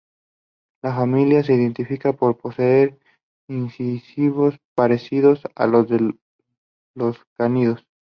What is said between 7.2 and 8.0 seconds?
cánidos.